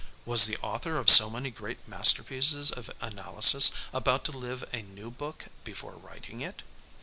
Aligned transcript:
Was 0.25 0.47
the 0.47 0.57
author 0.63 0.97
of 0.97 1.11
so 1.11 1.29
many 1.29 1.51
great 1.51 1.87
masterpieces 1.87 2.71
of 2.71 2.89
analysis 3.01 3.69
about 3.93 4.25
to 4.25 4.31
live 4.31 4.63
a 4.73 4.81
new 4.81 5.11
book 5.11 5.45
before 5.63 5.91
writing 5.93 6.41
it? 6.41 6.63